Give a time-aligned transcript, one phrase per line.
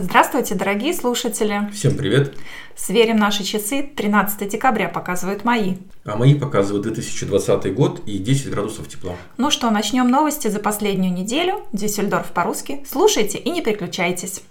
[0.00, 1.68] Здравствуйте, дорогие слушатели!
[1.72, 2.38] Всем привет!
[2.76, 3.82] Сверим наши часы.
[3.82, 5.74] 13 декабря показывают мои.
[6.04, 9.16] А мои показывают 2020 год и 10 градусов тепла.
[9.38, 11.64] Ну что, начнем новости за последнюю неделю.
[11.72, 12.84] Дюссельдорф по-русски.
[12.88, 14.42] Слушайте и не переключайтесь.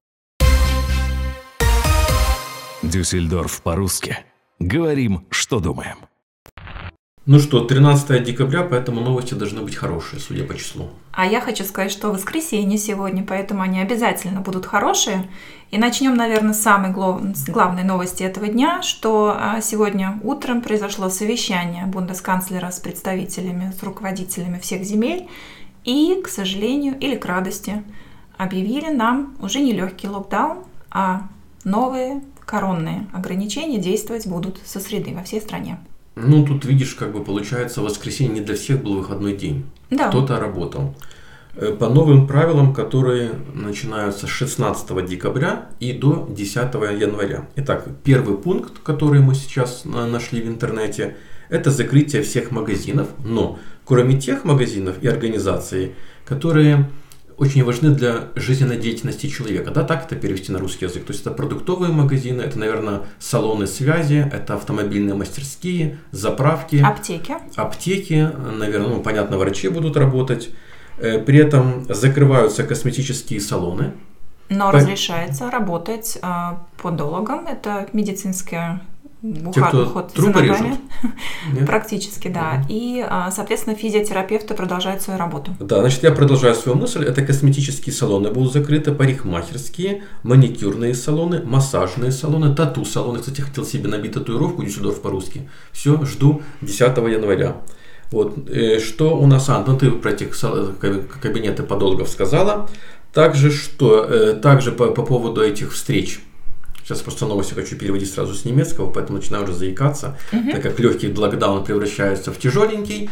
[2.83, 4.17] Дюссельдорф по-русски.
[4.59, 6.06] Говорим, что думаем.
[7.29, 10.91] Ну что, 13 декабря, поэтому новости должны быть хорошие, судя по числу.
[11.11, 15.29] А я хочу сказать, что воскресенье сегодня, поэтому они обязательно будут хорошие.
[15.69, 21.85] И начнем, наверное, с самой главной новости этого дня, что а, сегодня утром произошло совещание
[21.85, 25.27] бундесканцлера с представителями, с руководителями всех земель.
[25.83, 27.83] И, к сожалению или к радости,
[28.37, 30.59] объявили нам уже не легкий локдаун,
[30.89, 31.27] а
[31.65, 35.77] новые коронные ограничения действовать будут со среды во всей стране.
[36.25, 39.65] Ну, тут видишь, как бы получается, воскресенье не для всех был выходной день.
[39.91, 40.09] Да.
[40.09, 40.95] Кто-то работал.
[41.55, 46.55] Э, по новым правилам, которые начинаются с 16 декабря и до 10
[46.99, 47.47] января.
[47.55, 51.17] Итак, первый пункт, который мы сейчас нашли в интернете,
[51.49, 55.93] это закрытие всех магазинов, но кроме тех магазинов и организаций,
[56.25, 56.89] которые
[57.37, 59.71] очень важны для жизненной деятельности человека.
[59.71, 61.05] Да, так это перевести на русский язык.
[61.05, 66.77] То есть это продуктовые магазины, это, наверное, салоны связи, это автомобильные мастерские, заправки.
[66.77, 67.35] Аптеки.
[67.55, 70.49] Аптеки, наверное, ну, понятно, врачи будут работать.
[70.97, 73.93] Э, при этом закрываются косметические салоны.
[74.49, 74.77] Но по...
[74.77, 76.27] разрешается работать э,
[76.81, 77.45] подологом.
[77.45, 78.81] Это медицинская
[79.21, 80.79] те, кто уход трубы режут?
[81.65, 82.63] Практически, да.
[82.69, 85.55] И, а, соответственно, физиотерапевты продолжают свою работу.
[85.59, 87.03] Да, значит, я продолжаю свою мысль.
[87.03, 93.19] Это косметические салоны будут закрыты, парикмахерские, маникюрные салоны, массажные салоны, тату-салоны.
[93.19, 95.49] Кстати, хотел себе набить татуировку Дюссельдорф по-русски.
[95.71, 97.57] Все, жду 10 января.
[98.11, 100.25] Вот, э, что у нас, а, ну ты про эти
[101.21, 102.69] кабинеты подолгов сказала.
[103.13, 106.21] Также что, э, также по, по поводу этих встреч–
[106.87, 110.51] Сейчас просто новости хочу переводить сразу с немецкого, поэтому начинаю уже заикаться, угу.
[110.51, 113.09] так как легкий локдаун превращается в тяжеленький.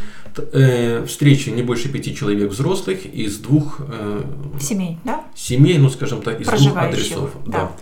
[0.52, 4.22] Э, встречи не больше пяти человек взрослых из двух э,
[4.58, 5.24] семей, да?
[5.34, 7.32] Семей, ну скажем так, из двух адресов.
[7.44, 7.52] Да.
[7.52, 7.72] да.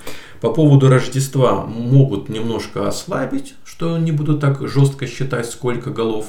[0.41, 6.27] По поводу Рождества могут немножко ослабить, что не буду так жестко считать, сколько голов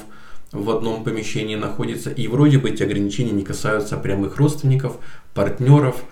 [0.52, 2.10] в одном помещении находится.
[2.10, 4.98] И вроде бы эти ограничения не касаются прямых родственников,
[5.34, 6.04] партнеров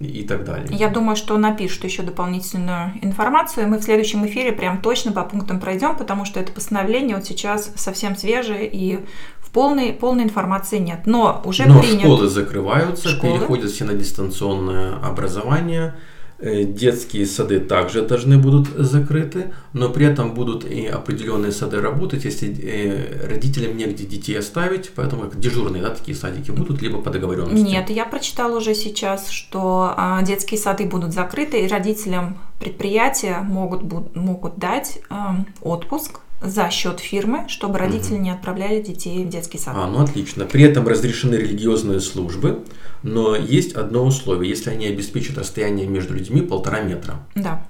[0.00, 0.68] и так далее.
[0.70, 3.68] Я думаю, что напишут еще дополнительную информацию.
[3.68, 7.70] Мы в следующем эфире прям точно по пунктам пройдем, потому что это постановление вот сейчас
[7.76, 9.00] совсем свежее и
[9.40, 11.00] в полной, полной информации нет.
[11.04, 12.00] Но уже Но принят...
[12.00, 13.38] школы закрываются, школы?
[13.38, 15.94] переходят все на дистанционное образование.
[16.42, 22.24] Э, детские сады также должны будут закрыты, но при этом будут и определенные сады работать,
[22.24, 27.10] если э, родителям негде детей оставить, поэтому как дежурные да, такие садики будут, либо по
[27.10, 27.62] договоренности.
[27.62, 33.82] Нет, я прочитала уже сейчас, что а, детские сады будут закрыты, и родителям предприятия могут,
[34.14, 38.22] могут дать а, отпуск за счет фирмы, чтобы родители угу.
[38.22, 39.74] не отправляли детей в детский сад.
[39.76, 40.46] А, ну отлично.
[40.46, 42.64] При этом разрешены религиозные службы,
[43.02, 47.16] но есть одно условие, если они обеспечат расстояние между людьми полтора метра.
[47.34, 47.66] Да.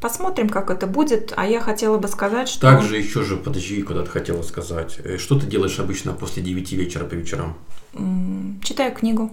[0.00, 1.32] Посмотрим, как это будет.
[1.36, 2.60] А я хотела бы сказать, что...
[2.60, 4.98] Также еще же, подожди, куда ты хотела сказать.
[5.02, 7.56] Э, что ты делаешь обычно после 9 вечера по вечерам?
[8.62, 9.30] Читаю книгу.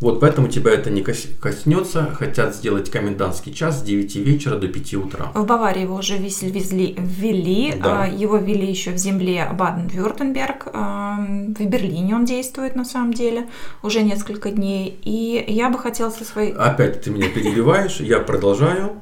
[0.00, 2.14] Вот поэтому тебя это не коснется.
[2.14, 5.32] Хотят сделать комендантский час с 9 вечера до 5 утра.
[5.34, 7.74] В Баварии его уже везли, ввели.
[7.74, 8.04] Да.
[8.04, 10.68] А, его ввели еще в земле Баден-Вюртемберг.
[10.72, 13.48] А, в Берлине он действует на самом деле
[13.82, 14.98] уже несколько дней.
[15.02, 16.52] И я бы хотела со своей...
[16.52, 19.00] Опять ты меня перебиваешь, я продолжаю.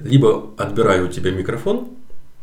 [0.00, 1.88] Либо отбираю у тебя микрофон,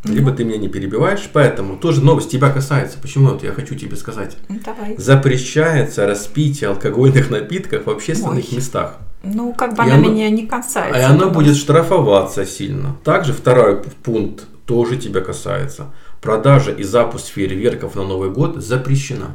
[0.03, 2.97] либо ты меня не перебиваешь, поэтому тоже новость тебя касается.
[3.00, 4.38] Почему вот я хочу тебе сказать?
[4.50, 4.95] Давай.
[4.97, 8.57] Запрещается распитие алкогольных напитков в общественных Ой.
[8.57, 8.97] местах.
[9.23, 11.00] Ну, как бы и она оно, меня не касается.
[11.00, 12.97] И оно будет штрафоваться сильно.
[13.03, 15.88] Также второй пункт тоже тебя касается.
[16.22, 19.31] Продажа и запуск фейерверков на Новый год запрещена.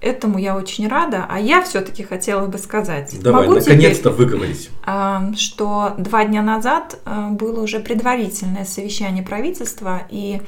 [0.00, 3.16] Этому я очень рада, а я все-таки хотела бы сказать.
[3.22, 4.70] Давай, наконец-то выговорить.
[4.84, 10.42] А, что два дня назад а, было уже предварительное совещание правительства, и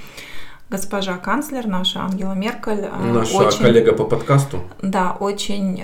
[0.69, 2.91] госпожа канцлер, наша Ангела Меркель...
[2.93, 4.61] А, наша очень, коллега по подкасту.
[4.83, 5.83] Да, очень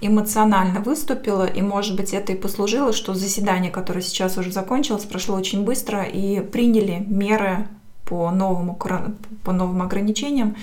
[0.00, 5.36] эмоционально выступила, и, может быть, это и послужило, что заседание, которое сейчас уже закончилось, прошло
[5.36, 7.68] очень быстро, и приняли меры
[8.04, 8.78] по, новому,
[9.44, 10.56] по новым ограничениям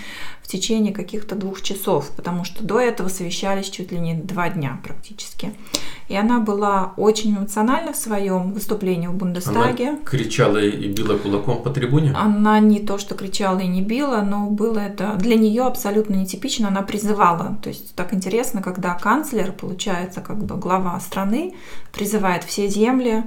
[0.51, 5.53] течение каких-то двух часов, потому что до этого совещались чуть ли не два дня практически.
[6.09, 9.89] И она была очень эмоциональна в своем выступлении в Бундестаге.
[9.89, 12.13] Она кричала и била кулаком по трибуне?
[12.13, 16.68] Она не то, что кричала и не била, но было это для нее абсолютно нетипично.
[16.68, 17.57] Она призывала.
[17.63, 21.56] То есть так интересно, когда канцлер, получается, как бы глава страны,
[21.94, 23.24] призывает все земли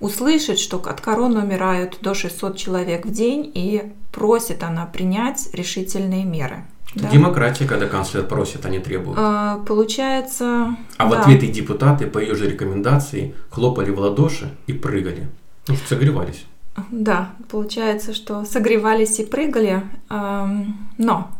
[0.00, 6.24] услышать, что от короны умирают до 600 человек в день, и просит она принять решительные
[6.24, 6.64] меры.
[6.94, 7.08] Да.
[7.08, 9.16] Демократия, когда канцлер просит, а не требует.
[9.18, 10.76] А, получается.
[10.98, 11.06] А да.
[11.08, 15.28] в ответ и депутаты по ее же рекомендации хлопали в ладоши и прыгали.
[15.68, 16.44] Ну, согревались.
[16.90, 19.82] Да, получается, что согревались и прыгали.
[20.10, 21.30] Но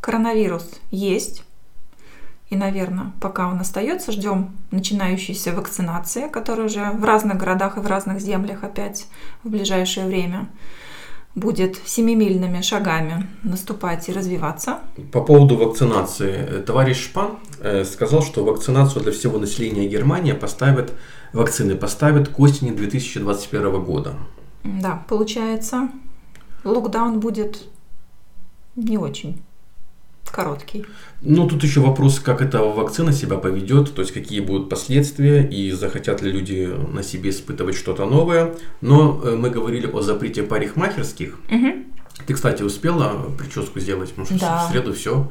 [0.00, 1.44] коронавирус есть.
[2.50, 7.86] И, наверное, пока он остается, ждем начинающейся вакцинации, которая уже в разных городах и в
[7.86, 9.06] разных землях опять
[9.44, 10.48] в ближайшее время
[11.34, 14.80] будет семимильными шагами наступать и развиваться.
[15.12, 16.62] По поводу вакцинации.
[16.62, 20.92] Товарищ Шпан э, сказал, что вакцинацию для всего населения Германии поставят,
[21.32, 24.14] вакцины поставят к осени 2021 года.
[24.64, 25.88] Да, получается,
[26.64, 27.68] локдаун будет
[28.76, 29.40] не очень
[30.30, 30.84] короткий.
[31.20, 35.70] Ну, тут еще вопрос, как эта вакцина себя поведет, то есть какие будут последствия и
[35.72, 38.54] захотят ли люди на себе испытывать что-то новое.
[38.80, 41.38] Но э, мы говорили о запрете парикмахерских.
[41.50, 41.84] Угу.
[42.26, 44.16] Ты, кстати, успела прическу сделать?
[44.16, 44.66] Может, да.
[44.66, 45.30] в среду все.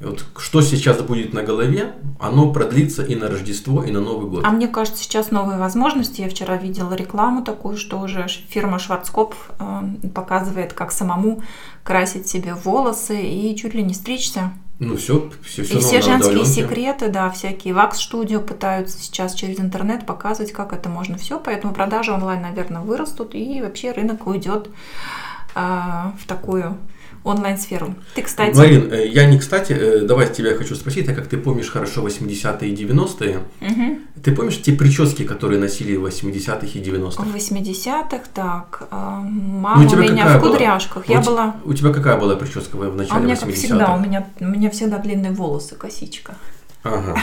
[0.00, 4.44] Вот что сейчас будет на голове, оно продлится и на Рождество, и на Новый год.
[4.44, 6.20] А мне кажется, сейчас новые возможности.
[6.20, 9.80] Я вчера видела рекламу такую, что уже фирма Шварцкоп э,
[10.14, 11.42] показывает, как самому
[11.82, 14.52] красить себе волосы и чуть ли не стричься.
[14.80, 20.04] Ну все, все, все И все женские секреты, да, всякие вакс-студио пытаются сейчас через интернет
[20.04, 21.38] показывать, как это можно все.
[21.38, 24.68] Поэтому продажи онлайн, наверное, вырастут, и вообще рынок уйдет
[25.54, 26.76] э, в такую
[27.24, 27.94] онлайн-сферу.
[28.14, 28.54] Ты, кстати...
[28.56, 32.06] Марин, э, я не кстати, э, давай тебя хочу спросить, так как ты помнишь хорошо
[32.06, 33.98] 80-е и 90-е, угу.
[34.22, 37.22] ты помнишь те прически, которые носили в 80-х и 90-х?
[37.22, 41.14] В 80-х, так, а, мама ну, у, у меня в кудряшках, была?
[41.14, 41.56] я у была...
[41.64, 43.16] У тебя какая была прическа в начале 80-х?
[43.16, 46.36] А у меня, как всегда, у меня, у меня всегда длинные волосы, косичка.
[46.82, 47.18] Ага.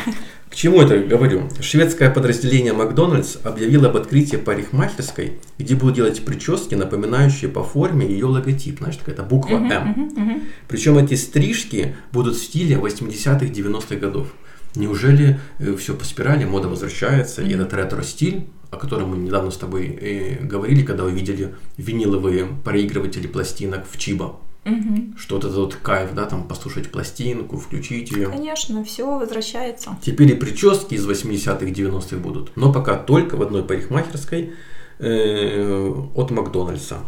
[0.52, 1.50] К чему это говорю?
[1.62, 8.26] Шведское подразделение Макдональдс объявило об открытии парикмахерской, где будут делать прически, напоминающие по форме ее
[8.26, 8.80] логотип.
[8.80, 9.94] Знаешь, такая буква uh-huh, М.
[9.94, 10.44] Uh-huh, uh-huh.
[10.68, 14.34] Причем эти стрижки будут в стиле 80-х, 90-х годов.
[14.76, 17.50] Неужели э, все по спирали, мода возвращается, uh-huh.
[17.50, 23.28] и этот ретро-стиль, о котором мы недавно с тобой э, говорили, когда увидели виниловые проигрыватели
[23.28, 24.36] пластинок в Чиба.
[24.66, 25.18] Угу.
[25.18, 28.30] Что вот кайф, да, там послушать пластинку, включить ее.
[28.30, 29.98] Конечно, все возвращается.
[30.04, 34.54] Теперь и прически из 80-х, 90-х будут, но пока только в одной парикмахерской
[35.00, 37.00] э, от Макдональдса.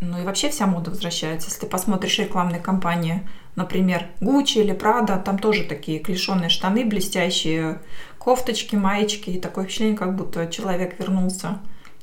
[0.00, 1.48] Ну и вообще вся мода возвращается.
[1.48, 3.26] Если ты посмотришь рекламные кампании,
[3.56, 7.80] например, Gucci или Prada, там тоже такие клешеные штаны, блестящие
[8.18, 11.58] кофточки, маечки, и такое впечатление, как будто человек вернулся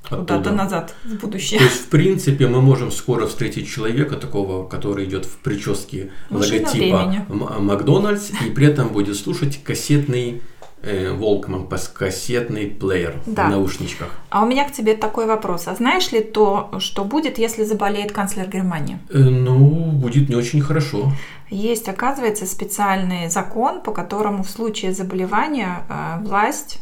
[0.09, 1.59] Куда-то назад, в будущее.
[1.59, 6.67] То есть, в принципе, мы можем скоро встретить человека такого, который идет в прическе Машина
[6.67, 7.25] логотипа
[7.59, 10.41] Макдональдс и при этом будет слушать кассетный
[10.85, 13.47] Волкман, э, кассетный плеер да.
[13.47, 14.09] в наушничках.
[14.29, 15.67] А у меня к тебе такой вопрос.
[15.67, 18.99] А знаешь ли то, что будет, если заболеет канцлер Германии?
[19.09, 21.11] Э, ну, будет не очень хорошо.
[21.49, 26.79] Есть, оказывается, специальный закон, по которому в случае заболевания э, власть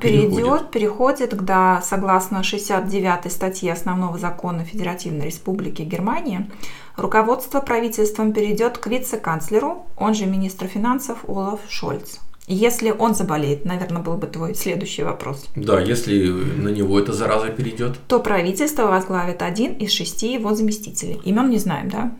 [0.00, 6.48] перейдет, переходит, когда согласно 69 статье Основного закона Федеративной Республики Германия,
[6.96, 12.18] руководство правительством перейдет к вице-канцлеру, он же министр финансов Олаф Шольц.
[12.46, 15.46] Если он заболеет, наверное, был бы твой следующий вопрос.
[15.54, 17.98] Да, если на него эта зараза перейдет.
[18.08, 21.20] То правительство возглавит один из шести его заместителей.
[21.24, 22.12] Имен не знаем, да?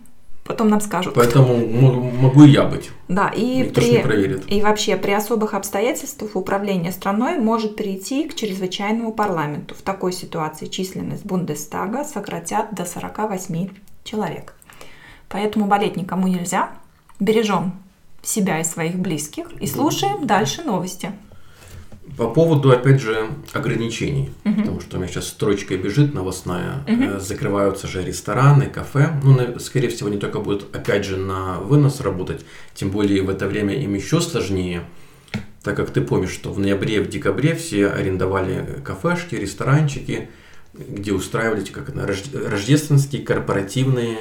[0.49, 1.15] Потом нам скажут.
[1.15, 1.55] Поэтому
[2.21, 2.91] могу и я быть.
[3.07, 4.51] Да, и, Никто при, не проверит.
[4.51, 9.75] и вообще при особых обстоятельствах управление страной может перейти к чрезвычайному парламенту.
[9.75, 13.69] В такой ситуации численность Бундестага сократят до 48
[14.05, 14.55] человек.
[15.29, 16.71] Поэтому болеть никому нельзя.
[17.21, 17.73] Бережем
[18.23, 21.13] себя и своих близких и слушаем дальше новости.
[22.19, 24.57] По поводу, опять же, ограничений, угу.
[24.57, 27.21] потому что у меня сейчас строчка бежит новостная, угу.
[27.21, 32.45] закрываются же рестораны, кафе, ну, скорее всего, не только будут, опять же, на вынос работать,
[32.75, 34.83] тем более в это время им еще сложнее,
[35.63, 40.29] так как ты помнишь, что в ноябре, в декабре все арендовали кафешки, ресторанчики,
[40.75, 44.19] где устраивали как это, рождественские корпоративные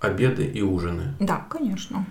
[0.00, 1.14] обеды и ужины.
[1.20, 2.06] Да, конечно.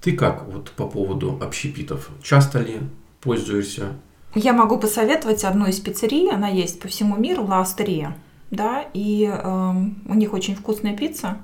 [0.00, 2.08] Ты как вот по поводу общепитов?
[2.22, 2.80] Часто ли
[3.26, 3.92] пользуешься?
[4.34, 8.16] Я могу посоветовать одну из пиццерий, она есть по всему миру, Ла Астерия,
[8.50, 9.74] да, и э,
[10.08, 11.38] у них очень вкусная пицца,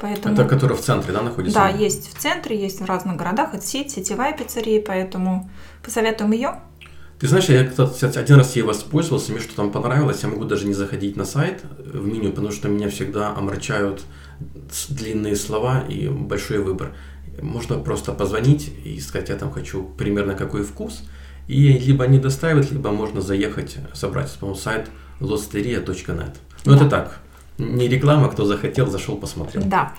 [0.00, 0.34] Поэтому...
[0.34, 1.58] Это который в центре, да, находится?
[1.58, 3.54] Да, есть в центре, есть в разных городах.
[3.54, 5.50] Это сеть, сетевая пиццерия, поэтому
[5.82, 6.60] посоветуем ее.
[7.18, 10.66] Ты знаешь, я, кстати, один раз ей воспользовался, мне что там понравилось, я могу даже
[10.66, 14.02] не заходить на сайт в меню, потому что меня всегда омрачают
[14.88, 16.94] длинные слова и большой выбор.
[17.42, 21.02] Можно просто позвонить и сказать, я там хочу примерно какой вкус,
[21.48, 26.36] и либо они доставят, либо можно заехать, собрать, по-моему, сайт losteria.net.
[26.64, 26.76] Ну, да.
[26.76, 27.20] это так,
[27.58, 29.62] не реклама, кто захотел, зашел, посмотрел.
[29.64, 29.92] Да.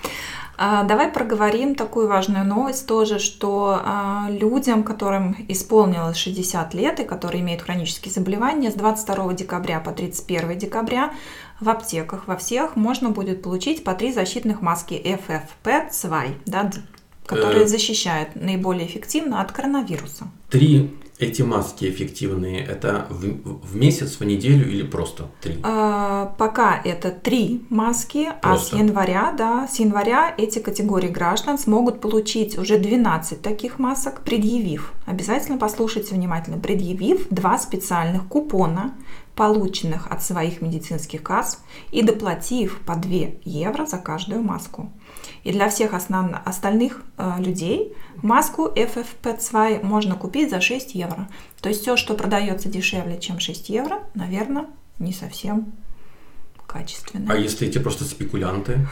[0.58, 7.04] А, давай проговорим такую важную новость тоже, что а, людям, которым исполнилось 60 лет и
[7.04, 11.12] которые имеют хронические заболевания, с 22 декабря по 31 декабря
[11.60, 16.70] в аптеках во всех можно будет получить по три защитных маски FFP2, да,
[17.26, 17.68] которые э...
[17.68, 20.28] защищают наиболее эффективно от коронавируса.
[20.50, 20.90] Три
[21.22, 25.58] эти маски эффективные, это в, в месяц, в неделю или просто три?
[25.62, 28.76] А, пока это три маски, просто.
[28.76, 34.22] а с января, да, с января эти категории граждан смогут получить уже 12 таких масок,
[34.22, 38.94] предъявив, обязательно послушайте внимательно, предъявив два специальных купона,
[39.36, 43.10] полученных от своих медицинских касс и доплатив по 2
[43.44, 44.92] евро за каждую маску.
[45.44, 46.36] И для всех основ...
[46.44, 51.28] остальных э, людей маску FFP2 можно купить за 6 евро.
[51.60, 54.66] То есть все, что продается дешевле, чем 6 евро, наверное,
[54.98, 55.72] не совсем
[56.66, 57.32] качественно.
[57.32, 58.86] А если эти просто спекулянты?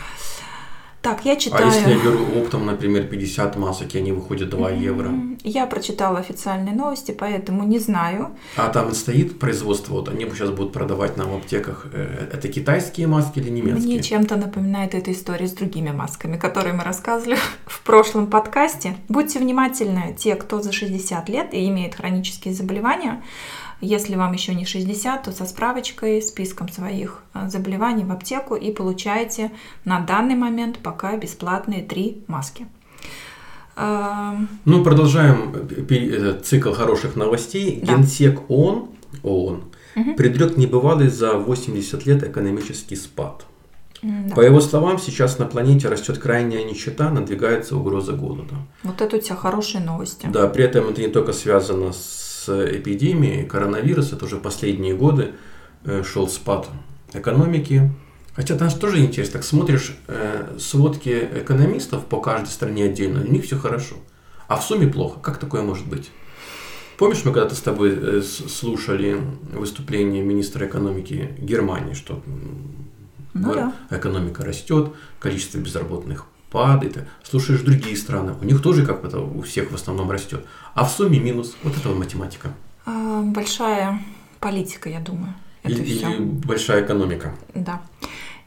[1.02, 1.64] Так, я читаю...
[1.64, 5.10] А если я беру оптом, например, 50 масок, и они выходят 2 евро?
[5.42, 8.36] Я прочитала официальные новости, поэтому не знаю.
[8.56, 11.86] А там стоит производство, вот они сейчас будут продавать нам в аптеках.
[11.92, 13.86] Э, это китайские маски или немецкие?
[13.86, 18.96] Мне чем-то напоминает эта история с другими масками, которые мы рассказывали в прошлом подкасте.
[19.08, 23.22] Будьте внимательны, те, кто за 60 лет и имеет хронические заболевания,
[23.80, 28.72] если вам еще не 60, то со справочкой, списком своих а, заболеваний в аптеку и
[28.72, 29.50] получаете
[29.84, 32.66] на данный момент пока бесплатные три маски.
[33.76, 37.80] Ну, продолжаем э, цикл хороших новостей.
[37.82, 37.94] Да.
[37.94, 38.90] Генсек ООН,
[39.22, 39.64] ООН
[39.96, 40.14] угу.
[40.14, 43.46] предрек небывалый за 80 лет экономический спад.
[44.02, 44.34] Да.
[44.34, 48.54] По его словам, сейчас на планете растет крайняя нищета, надвигается угроза голода.
[48.82, 50.26] Вот это у тебя хорошие новости.
[50.32, 55.32] Да, при этом это не только связано с эпидемией коронавируса, это уже последние годы
[55.84, 56.68] э, шел спад
[57.12, 57.90] экономики.
[58.34, 63.44] Хотя там тоже интересно, так смотришь э, сводки экономистов по каждой стране отдельно, у них
[63.44, 63.96] все хорошо.
[64.48, 65.20] А в сумме плохо.
[65.20, 66.10] Как такое может быть?
[66.96, 69.20] Помнишь, мы когда-то с тобой э, слушали
[69.52, 72.22] выступление министра экономики Германии, что
[73.32, 73.74] ну, да.
[73.90, 77.06] экономика растет, количество безработных падает.
[77.22, 80.44] Слушаешь другие страны, у них тоже как то у всех в основном растет.
[80.74, 81.56] А в сумме минус.
[81.62, 82.52] Вот это вот математика.
[82.84, 84.00] А, большая
[84.40, 85.34] политика, я думаю.
[85.62, 86.10] Это или, все.
[86.10, 87.34] или большая экономика.
[87.54, 87.80] Да.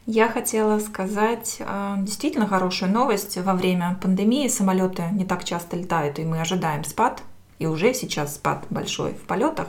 [0.06, 3.38] Я хотела сказать а, действительно хорошую новость.
[3.38, 7.22] Во время пандемии самолеты не так часто летают, и мы ожидаем спад.
[7.58, 9.68] И уже сейчас спад большой в полетах.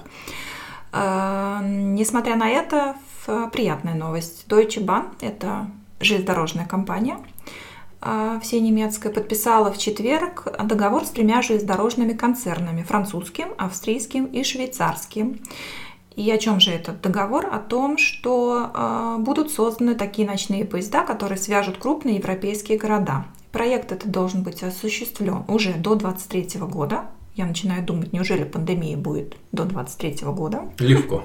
[0.92, 2.96] А, несмотря на это,
[3.54, 4.46] приятная новость.
[4.48, 5.68] Deutsche Bahn– это
[6.02, 7.18] железнодорожная компания–
[8.42, 15.40] все немецкая подписала в четверг договор с тремя железнодорожными концернами– французским, австрийским и швейцарским.
[16.16, 17.48] И о чем же этот договор?
[17.52, 23.26] О том, что э, будут созданы такие ночные поезда, которые свяжут крупные европейские города.
[23.52, 27.06] Проект этот должен быть осуществлен уже до 2023 года.
[27.36, 30.64] Я начинаю думать, неужели пандемия будет до 2023 года?
[30.80, 31.24] Легко.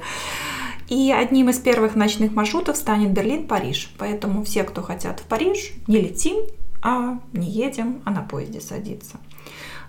[0.88, 3.92] И одним из первых ночных маршрутов станет Берлин-Париж.
[3.96, 6.38] Поэтому все, кто хотят в Париж, не летим,
[6.82, 9.18] а не едем, а на поезде садиться.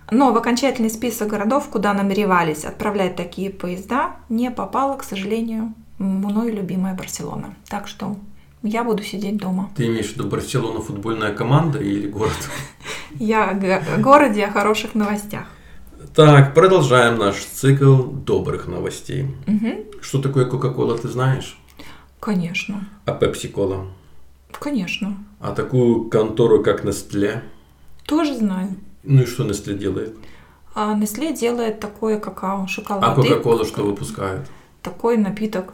[0.10, 6.51] Но в окончательный список городов, куда намеревались отправлять такие поезда, не попала, к сожалению, мной
[6.51, 7.55] любимая Барселона.
[7.69, 8.17] Так что
[8.63, 9.69] я буду сидеть дома.
[9.75, 12.50] Ты имеешь в виду Барселона футбольная команда или город?
[13.19, 15.45] Я о городе, о хороших новостях.
[16.13, 19.33] Так, продолжаем наш цикл добрых новостей.
[20.01, 21.57] Что такое Кока-Кола, ты знаешь?
[22.19, 22.86] Конечно.
[23.05, 23.88] А Пепси-Кола?
[24.60, 25.17] Конечно.
[25.39, 27.41] А такую контору, как Nestle?
[28.05, 28.75] Тоже знаю.
[29.03, 30.15] Ну и что Nestle делает?
[30.74, 33.03] А Nestle делает такое какао, шоколад.
[33.03, 34.48] А Coca-Cola что выпускает?
[34.81, 35.74] Такой напиток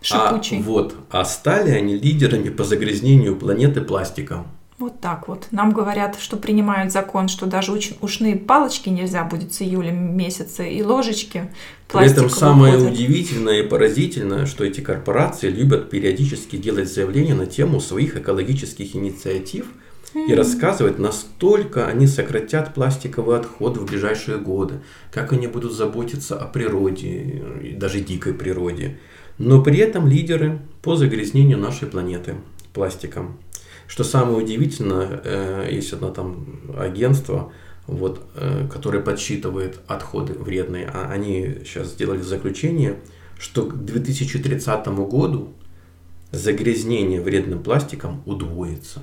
[0.00, 0.58] шипучий.
[0.58, 0.94] А, вот.
[1.10, 4.46] А стали они лидерами по загрязнению планеты пластиком.
[4.82, 5.46] Вот так вот.
[5.52, 10.64] Нам говорят, что принимают закон, что даже уч- ушные палочки нельзя будет с июля месяца
[10.64, 11.52] и ложечки.
[11.86, 12.94] При этом самое выходят.
[12.94, 19.66] удивительное и поразительное, что эти корпорации любят периодически делать заявления на тему своих экологических инициатив
[20.14, 20.26] mm-hmm.
[20.26, 24.80] и рассказывать, настолько они сократят пластиковый отход в ближайшие годы,
[25.12, 27.40] как они будут заботиться о природе,
[27.76, 28.98] даже дикой природе.
[29.38, 32.34] Но при этом лидеры по загрязнению нашей планеты
[32.72, 33.38] пластиком.
[33.86, 37.52] Что самое удивительное, э, есть одно там агентство,
[37.86, 42.98] вот, э, которое подсчитывает отходы вредные, а они сейчас сделали заключение,
[43.38, 45.54] что к 2030 году
[46.30, 49.02] загрязнение вредным пластиком удвоится.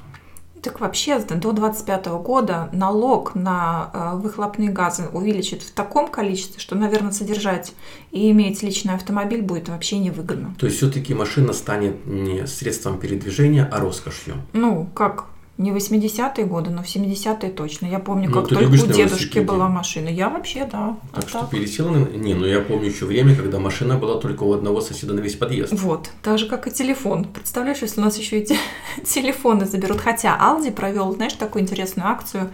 [0.62, 6.76] Так вообще до 2025 года налог на э, выхлопные газы увеличит в таком количестве, что,
[6.76, 7.74] наверное, содержать
[8.12, 10.56] и иметь личный автомобиль будет вообще невыгодно.
[10.60, 14.36] То есть все-таки машина станет не средством передвижения, а роскошью.
[14.54, 15.26] Ну, как
[15.60, 17.86] не 80-е годы, но в 70-е точно.
[17.86, 20.08] Я помню, Ну, как только у дедушки была машина.
[20.08, 20.96] Я вообще, да.
[21.14, 21.50] Так что так?
[21.50, 22.06] пересела на...
[22.06, 25.36] Не, ну я помню еще время, когда машина была только у одного соседа на весь
[25.36, 25.74] подъезд.
[25.74, 27.26] Вот, так же, как и телефон.
[27.26, 28.58] Представляешь, если у нас еще и те-
[29.06, 30.00] телефоны заберут.
[30.00, 32.52] Хотя Алди провел, знаешь, такую интересную акцию.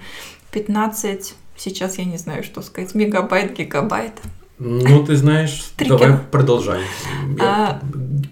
[0.52, 4.14] 15, сейчас я не знаю, что сказать, мегабайт, гигабайт.
[4.58, 6.82] Ну, ты знаешь, давай продолжай.
[7.40, 7.82] А.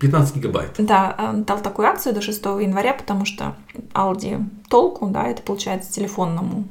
[0.03, 0.72] Я- 15 гигабайт.
[0.77, 3.55] Да, э, дал такую акцию до 6 января, потому что
[3.93, 4.38] Алди
[4.69, 6.65] толку, да, это получается телефонному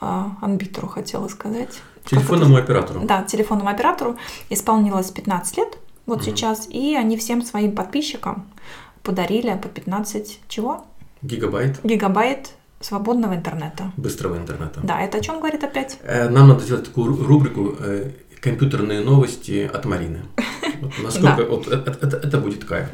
[0.00, 1.68] а, анбитеру, хотела сказать.
[2.04, 3.00] Как это Телефонному оператору.
[3.04, 4.16] Да, телефонному оператору
[4.50, 6.24] исполнилось 15 лет, вот Мгм.
[6.26, 8.44] сейчас, и они всем своим подписчикам
[9.02, 10.84] подарили по 15 чего?
[11.22, 13.92] Гигабайт Гигабайт свободного интернета.
[13.96, 14.80] быстрого интернета.
[14.82, 15.98] Да, это о чем говорит опять?
[16.02, 18.10] Э, Нам надо сделать такую ру- рубрику э,
[18.44, 20.20] «Компьютерные новости от Марины».
[20.80, 22.88] Вот насколько вот это, это- это будет кайф.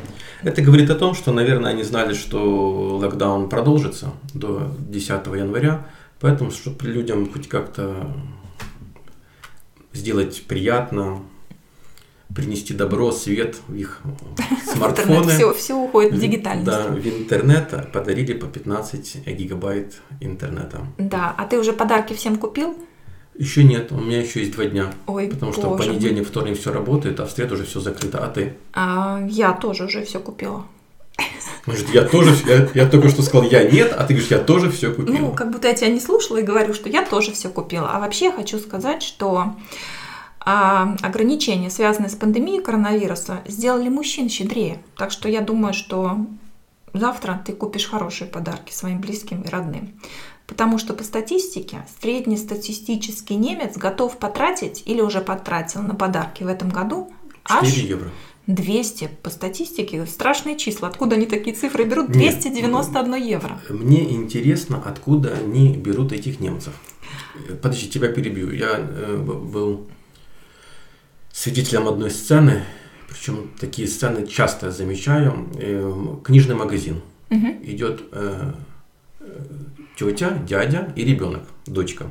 [0.44, 5.86] Это говорит о том, что, наверное, они знали, что локдаун продолжится до 10 января,
[6.20, 8.06] поэтому, чтобы людям хоть как-то
[9.92, 11.22] сделать приятно,
[12.34, 14.00] принести добро, свет в их
[14.72, 15.32] смартфоны.
[15.32, 16.66] Все, все уходит в дигитальность.
[16.66, 20.86] Да, в интернет подарили по 15 гигабайт интернета.
[20.98, 22.76] Да, а ты уже подарки всем купил?
[23.36, 24.92] Еще нет, у меня еще есть два дня.
[25.06, 28.24] Ой, Потому что в понедельник, вторник все работает, а в среду уже все закрыто.
[28.24, 28.54] А ты?
[28.74, 30.66] А, я тоже уже все купила.
[31.66, 34.70] Может, я тоже, я, я только что сказал, я нет, а ты говоришь, я тоже
[34.70, 35.14] все купил.
[35.14, 37.90] Ну, как будто я тебя не слушала и говорю, что я тоже все купила.
[37.90, 39.54] А вообще я хочу сказать, что
[40.40, 44.82] а, ограничения, связанные с пандемией коронавируса, сделали мужчин щедрее.
[44.96, 46.26] Так что я думаю, что
[46.94, 49.92] завтра ты купишь хорошие подарки своим близким и родным.
[50.50, 56.70] Потому что по статистике среднестатистический немец готов потратить или уже потратил на подарки в этом
[56.70, 57.12] году
[57.44, 58.10] аж 4 евро.
[58.48, 60.04] 200 по статистике.
[60.06, 60.88] Страшные числа.
[60.88, 62.10] Откуда они такие цифры берут?
[62.10, 63.60] 291 евро.
[63.70, 66.74] Мне интересно, откуда они берут этих немцев.
[67.62, 68.50] Подожди, тебя перебью.
[68.50, 69.86] Я э, был
[71.32, 72.64] свидетелем одной сцены,
[73.08, 75.48] причем такие сцены часто замечаю.
[75.54, 77.02] Э, Книжный магазин.
[77.28, 77.60] Мгм.
[77.62, 78.52] идет э,
[80.00, 82.06] тетя, дядя и ребенок, дочка.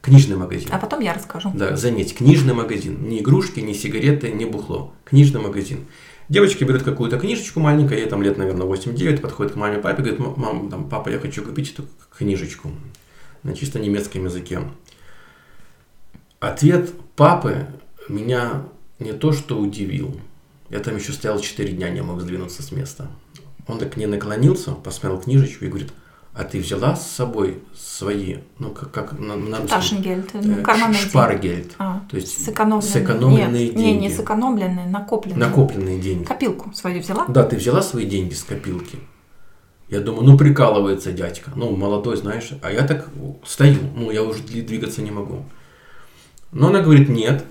[0.00, 0.68] Книжный магазин.
[0.72, 1.52] А потом я расскажу.
[1.54, 3.08] Да, заметь, книжный магазин.
[3.08, 4.92] Не игрушки, не сигареты, не бухло.
[5.04, 5.86] Книжный магазин.
[6.28, 10.18] Девочка берет какую-то книжечку маленькую, ей там лет, наверное, 8-9, подходит к маме, папе, говорит,
[10.20, 11.84] «М- мам, там, папа, я хочу купить эту
[12.16, 12.70] книжечку
[13.44, 14.60] на чисто немецком языке.
[16.40, 17.66] Ответ папы
[18.08, 18.64] меня
[18.98, 20.18] не то что удивил,
[20.70, 23.08] я там еще стоял 4 дня, не мог сдвинуться с места.
[23.68, 25.92] Он так к ней наклонился, посмотрел книжечку и говорит,
[26.34, 29.68] а ты взяла с собой свои, ну, как, как на, на русском?
[29.68, 31.08] Ташенгельд, Э, ну, карманные деньги.
[31.10, 31.72] Шпаргельд.
[31.78, 32.92] А, То есть сэкономленные.
[32.92, 34.14] сэкономленные Нет, Не, не деньги.
[34.14, 35.38] сэкономленные, накопленные.
[35.46, 36.24] накопленные деньги.
[36.24, 37.26] Копилку свою взяла?
[37.28, 38.98] Да, ты взяла свои деньги с копилки.
[39.90, 41.50] Я думаю, ну прикалывается дядька.
[41.54, 42.50] Ну, молодой, знаешь.
[42.62, 43.10] А я так
[43.44, 43.78] стою.
[43.94, 45.44] Ну, я уже двигаться не могу.
[46.50, 47.44] Но она говорит, нет.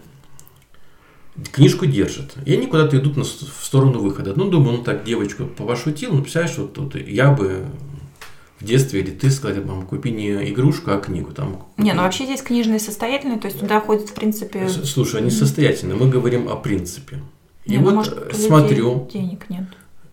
[1.52, 2.34] Книжку держит.
[2.46, 3.28] И они куда-то идут на, в
[3.64, 4.34] сторону выхода.
[4.36, 6.14] Ну, думаю, ну так, девочку пошутил.
[6.14, 7.66] Ну, представляешь, вот тут я бы
[8.62, 11.32] в детстве или ты сказали, мам, купи не игрушку, а книгу.
[11.32, 14.70] Там, Не, ну вообще здесь книжные состоятельные, то есть туда ходит, в принципе...
[14.70, 15.96] Слушай, они состоятельны.
[15.96, 17.20] Мы говорим о принципе.
[17.66, 19.64] И не, ну, вот может, э, у людей смотрю, Денег нет.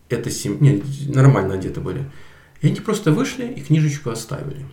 [0.08, 0.56] это семь...
[0.60, 2.04] Нет, нормально одеты были.
[2.62, 4.64] И они просто вышли и книжечку оставили.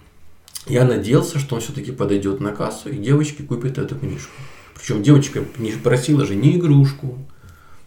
[0.68, 4.32] Я надеялся, что он все-таки подойдет на кассу и девочке купит эту книжку.
[4.74, 7.18] Причем девочка не просила же ни игрушку,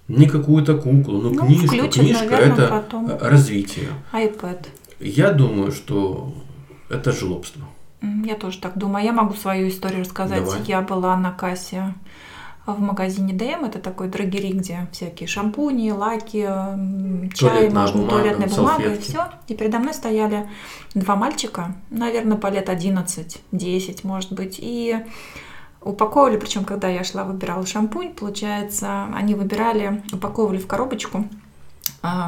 [0.07, 1.67] ни какую-то куклу, ну, Ну, книжку.
[1.67, 3.19] включит, Книжка наверное, это потом.
[3.21, 3.89] развитие.
[4.13, 4.67] iPad.
[5.01, 6.33] Я думаю, что
[6.89, 7.63] это жлобство.
[8.25, 9.05] Я тоже так думаю.
[9.05, 10.45] Я могу свою историю рассказать.
[10.45, 10.63] Давай.
[10.63, 11.95] Я была на кассе
[12.67, 16.43] в магазине dm, это такой Drogerie, где всякие шампуни, лаки,
[17.35, 19.11] чай, Туалетная можно, бумага, туалетная бумага и салфетки.
[19.11, 19.25] все.
[19.49, 20.49] И передо мной стояли
[20.95, 24.99] два мальчика, наверное, по лет 11-10, может быть, и
[25.81, 31.25] упаковывали, причем когда я шла, выбирала шампунь, получается, они выбирали, упаковывали в коробочку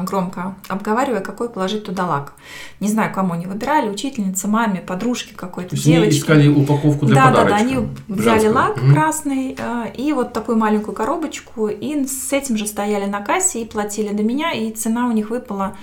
[0.03, 2.33] громко, обговаривая, какой положить туда лак.
[2.79, 6.19] Не знаю, кому они выбирали, учительнице, маме, подружке какой-то, девочке.
[6.19, 7.57] искали упаковку для да, да, подарочка.
[7.57, 8.55] да, они взяли женскую.
[8.55, 8.93] лак Мгм.
[8.93, 13.65] красный э, и вот такую маленькую коробочку, и с этим же стояли на кассе и
[13.65, 15.75] платили до меня, и цена у них выпала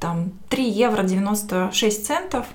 [0.00, 2.46] там 3 евро 96 центов.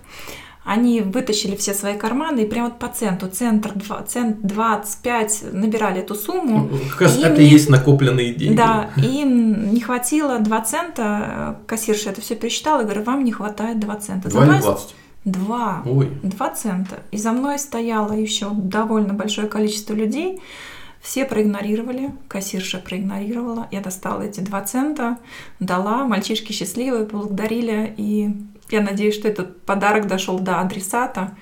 [0.64, 6.02] Они вытащили все свои карманы и прямо вот по центу, центр, 2, цент 25 набирали
[6.02, 6.70] эту сумму.
[6.72, 8.56] Ну, Как раз это и есть накопленные деньги.
[8.56, 13.80] Да, им не хватило 2 цента, кассирша это все пересчитала, и говорю, вам не хватает
[13.80, 14.30] 2 цента.
[14.30, 14.96] За Два или мной- 20?
[15.26, 15.82] Два.
[15.86, 16.12] Ой.
[16.22, 17.00] 2 цента.
[17.12, 20.42] И за мной стояло еще довольно большое количество людей.
[21.00, 23.68] Все проигнорировали, кассирша проигнорировала.
[23.72, 25.18] Я достала эти 2 цента,
[25.60, 27.94] дала, мальчишки счастливые, благодарили.
[27.98, 28.30] И
[28.72, 31.36] я надеюсь, что этот подарок дошел до адресата.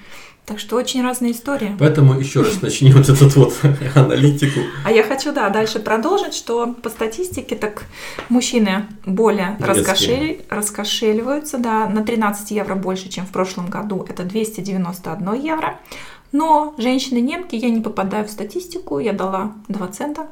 [0.45, 1.75] Так что очень разные истории.
[1.77, 3.53] Поэтому еще раз начни вот этот вот
[3.95, 4.59] аналитику.
[4.83, 7.83] А я хочу, да, дальше продолжить, что по статистике так
[8.29, 15.33] мужчины более раскошель- раскошеливаются, да, на 13 евро больше, чем в прошлом году, это 291
[15.35, 15.79] евро.
[16.31, 20.27] Но женщины-немки, я не попадаю в статистику, я дала 2 цента.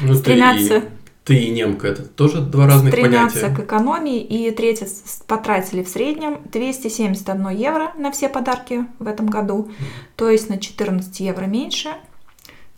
[0.00, 0.84] Ну, С 13
[1.24, 3.56] ты, и, немка, это тоже два разных 13 понятия.
[3.56, 4.86] к экономии и третье
[5.26, 9.70] потратили в среднем 271 евро на все подарки в этом году,
[10.16, 11.88] то есть на 14 евро меньше,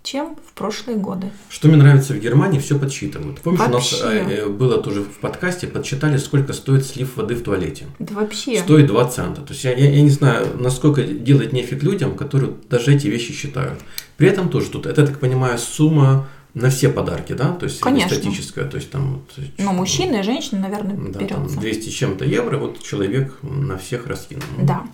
[0.04, 1.32] чем в прошлые годы.
[1.48, 3.40] Что мне нравится в Германии, все подсчитывают.
[3.40, 4.37] Помнишь, у нас Вообще.
[4.37, 7.87] э, было тоже в подкасте, подсчитали, сколько стоит слив воды в туалете.
[7.98, 8.61] Да вообще.
[8.61, 9.42] Стоит 2 цента.
[9.42, 13.32] То есть я, я, я не знаю, насколько делать нефиг людям, которые даже эти вещи
[13.32, 13.80] считают.
[14.16, 17.53] При этом тоже тут, это, я так понимаю, сумма на все подарки, да?
[17.53, 18.16] То есть Конечно.
[18.16, 18.64] статическая.
[18.64, 19.21] То есть там...
[19.37, 21.61] вот, Ну, мужчины и женщины, наверное, Да, там берется.
[21.61, 24.42] 200 с чем-то евро, вот человек на всех раскинул.
[24.62, 24.85] Да.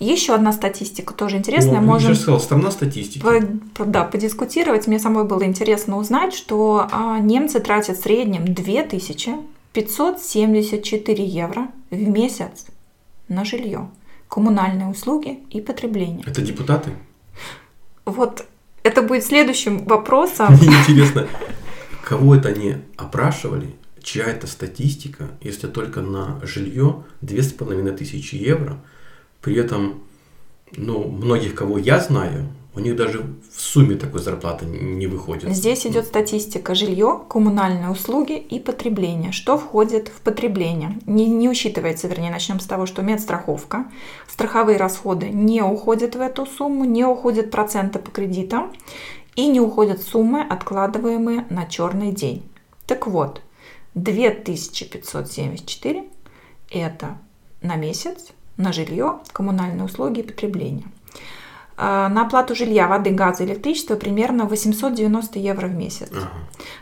[0.00, 1.78] Еще одна статистика тоже интересная.
[1.78, 3.22] О, Можем Я сказал, страна статистики.
[3.22, 3.40] по-
[3.74, 4.88] по- да, подискутировать.
[4.88, 12.66] Мне самой было интересно узнать, что а, немцы тратят в среднем 2574 евро в месяц
[13.28, 13.88] на жилье,
[14.28, 16.24] коммунальные услуги и потребление.
[16.26, 16.90] Это депутаты?
[18.04, 18.44] Вот
[18.86, 20.54] это будет следующим вопросом.
[20.54, 21.26] Мне интересно,
[22.04, 28.78] кого это они опрашивали, чья это статистика, если только на жилье 2500 евро.
[29.40, 30.02] При этом,
[30.76, 35.50] ну, многих, кого я знаю, у них даже в сумме такой зарплаты не выходит.
[35.50, 39.32] Здесь идет статистика жилье, коммунальные услуги и потребление.
[39.32, 40.98] Что входит в потребление?
[41.06, 43.86] Не, не учитывается, вернее, начнем с того, что медстраховка,
[44.28, 48.74] страховые расходы не уходят в эту сумму, не уходят проценты по кредитам
[49.36, 52.42] и не уходят суммы, откладываемые на черный день.
[52.86, 53.40] Так вот,
[53.94, 56.04] 2574
[56.70, 57.16] это
[57.62, 60.84] на месяц, на жилье, коммунальные услуги и потребление.
[61.76, 66.08] А, На оплату жилья, воды, газа, электричества примерно 890 евро в месяц.
[66.10, 66.30] Ага.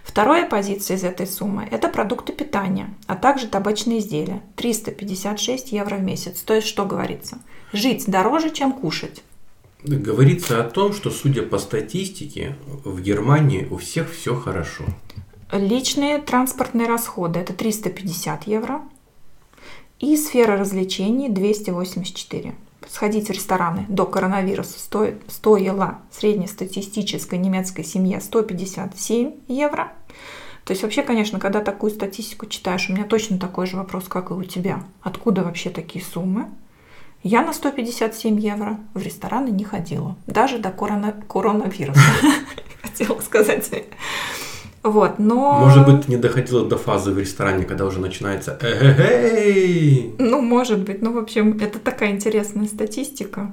[0.04, 6.02] Вторая позиция из этой суммы– это продукты питания, а также табачные изделия– 356 евро в
[6.02, 6.40] месяц.
[6.42, 7.38] То есть, что говорится?
[7.72, 9.24] Жить дороже, чем кушать.
[9.82, 14.84] Говорится о том, что, судя по статистике, в Германии у всех все хорошо.
[15.50, 18.82] Личные транспортные расходы– это 350 евро.
[19.98, 22.54] И сфера развлечений– 284.
[22.88, 29.92] Сходить в рестораны до коронавируса стоит, стоила среднестатистической немецкой семье 157 евро.
[30.64, 34.30] То есть вообще, конечно, когда такую статистику читаешь, у меня точно такой же вопрос, как
[34.30, 34.82] и у тебя.
[35.02, 36.48] Откуда вообще такие суммы?
[37.22, 40.16] Я на 157 евро в рестораны не ходила.
[40.26, 42.00] Даже до корона- коронавируса.
[42.82, 43.70] Хотела сказать.
[44.84, 45.60] Вот, но...
[45.60, 51.00] Может быть, не доходило до фазы в ресторане, когда уже начинается «Эй!» Ну, может быть.
[51.00, 53.50] Ну, в общем, это такая интересная статистика.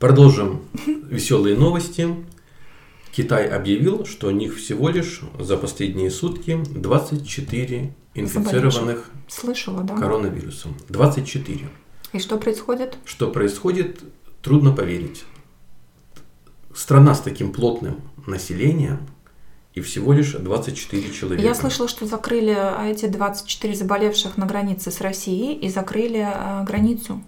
[0.00, 0.62] Продолжим
[1.08, 2.08] веселые новости.
[3.12, 9.94] Китай объявил, что у них всего лишь за последние сутки 24 инфицированных Слышала, да?
[9.94, 10.74] коронавирусом.
[10.88, 11.68] 24.
[12.12, 12.96] И что происходит?
[13.04, 14.00] Что происходит,
[14.42, 15.22] трудно поверить.
[16.74, 18.98] Страна с таким плотным населением
[19.74, 21.42] и всего лишь 24 человека.
[21.42, 26.62] Я слышала, что закрыли а, эти 24 заболевших на границе с Россией и закрыли а,
[26.64, 27.22] границу.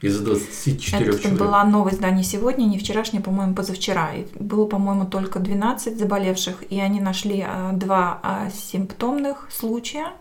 [0.00, 1.40] Из 24 Это человек.
[1.40, 4.14] была новость, да, не сегодня, не вчерашняя, по-моему, позавчера.
[4.14, 8.22] И было, по-моему, только 12 заболевших, и они нашли а, два
[8.54, 10.12] симптомных случая,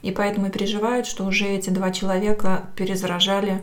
[0.00, 3.62] и поэтому переживают, что уже эти два человека перезаражали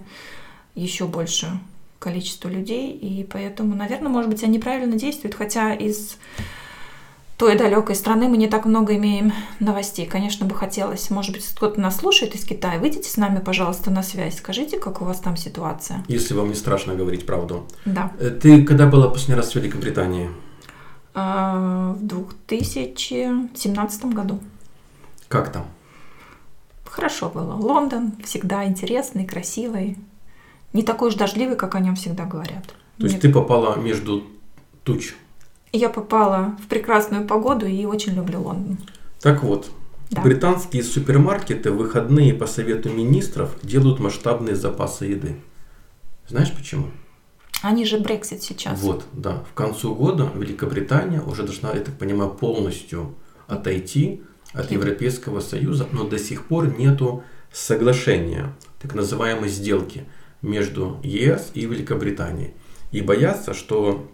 [0.76, 1.60] еще больше
[1.98, 6.18] количество людей, и поэтому, наверное, может быть, они правильно действуют, хотя из
[7.44, 10.06] той далекой страны мы не так много имеем новостей.
[10.06, 14.02] Конечно, бы хотелось, может быть, кто-то нас слушает из Китая, выйдите с нами, пожалуйста, на
[14.02, 16.06] связь, скажите, как у вас там ситуация.
[16.08, 17.68] Если вам не страшно говорить правду.
[17.84, 18.14] Да.
[18.18, 20.30] Э, Ты когда была последний раз в Великобритании?
[21.14, 24.40] А, В 2017 году.
[25.28, 25.66] Как там?
[26.86, 27.56] Хорошо было.
[27.56, 29.98] Лондон всегда интересный, красивый.
[30.72, 32.68] Не такой уж дождливый, как о нем всегда говорят.
[33.00, 34.24] То есть Мне- ты попала между
[34.86, 35.14] туч.
[35.74, 38.78] Я попала в прекрасную погоду и очень люблю Лондон.
[39.20, 39.72] Так вот,
[40.12, 40.22] Да.
[40.22, 45.36] Британские супермаркеты в выходные по совету министров делают масштабные запасы еды.
[46.28, 46.92] Знаешь почему?
[47.64, 48.80] Они же Брексит сейчас.
[48.82, 49.44] Вот, да.
[49.50, 53.16] В концу года Великобритания уже должна, я так понимаю, полностью
[53.48, 54.22] отойти
[54.54, 54.70] от.
[54.72, 60.04] Европейского Союза, но до сих пор нету соглашения, так называемой сделки
[60.44, 62.54] между ЕС и Великобританией.
[62.92, 64.08] И боятся, что,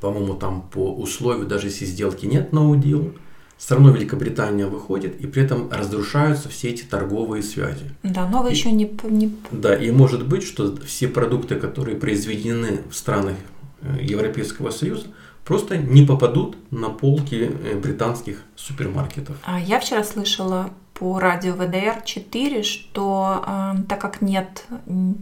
[0.00, 3.14] по-моему, там по условию, даже если сделки нет no deal,
[3.58, 7.90] все равно Великобритания выходит, и при этом разрушаются все эти торговые связи.
[8.02, 11.96] Да, но вы И- еще не, не Да, и может быть, что все продукты, которые
[11.98, 13.36] произведены в странах
[13.82, 15.08] э, Европейского Союза,
[15.50, 19.36] просто не попадут на полки э, британских супермаркетов.
[19.42, 24.64] А Я вчера слышала по радио ВДР-4, что э, так как нет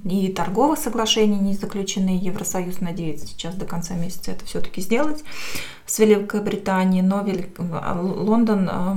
[0.04, 5.24] и торговых соглашений не заключены, Евросоюз надеется сейчас до конца месяца это все-таки сделать
[5.86, 8.96] с Великобританией, но Вели- а, Лондон э,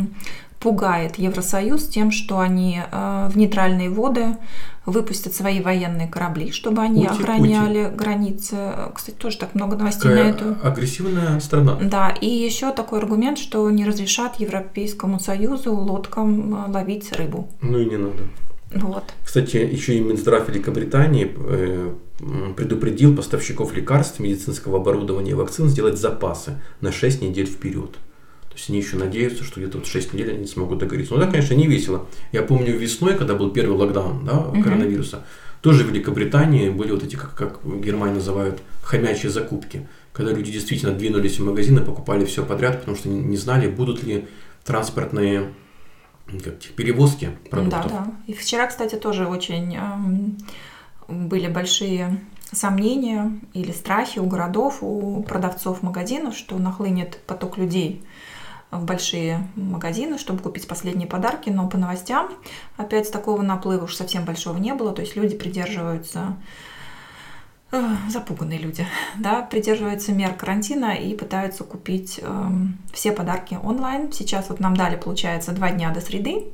[0.62, 4.38] пугает Евросоюз тем, что они э, в нейтральные воды
[4.86, 8.56] выпустят свои военные корабли, чтобы они Пути, охраняли границы.
[8.94, 11.78] Кстати, тоже так много новостей на Такая эту агрессивная страна.
[11.82, 17.50] да, и еще такой аргумент, что не разрешат Европейскому Союзу лодкам э, ловить рыбу.
[17.62, 18.24] Ну и не надо.
[18.74, 19.04] Вот.
[19.26, 21.94] Кстати, еще и Минздрав Великобритании э,
[22.56, 27.98] предупредил поставщиков лекарств, медицинского оборудования и вакцин сделать запасы на 6 недель вперед.
[28.52, 31.14] То есть они еще надеются, что где-то вот 6 недель они смогут договориться.
[31.14, 32.08] Ну да, конечно, не весело.
[32.34, 34.62] Я помню весной, когда был первый локдаун да, Мгм.
[34.64, 35.24] коронавируса,
[35.62, 39.88] тоже в Великобритании были вот эти, как, как в Германии называют, хомячие закупки.
[40.12, 44.28] Когда люди действительно двинулись в магазины, покупали все подряд, потому что не, знали, будут ли
[44.66, 45.54] транспортные
[46.44, 47.90] как, перевозки продуктов.
[47.90, 48.12] Да, да.
[48.28, 50.38] И вчера, кстати, тоже очень эм,
[51.08, 52.20] были большие
[52.52, 58.04] сомнения или страхи у городов, у продавцов магазинов, что нахлынет поток людей
[58.72, 62.32] в большие магазины, чтобы купить последние подарки, но по новостям
[62.78, 66.38] опять такого наплыва уж совсем большого не было, то есть люди придерживаются
[67.72, 74.12] э, запуганные люди, да, придерживаются мер карантина и пытаются купить эм, все подарки онлайн.
[74.14, 76.46] Сейчас вот нам дали, получается, два дня до среды,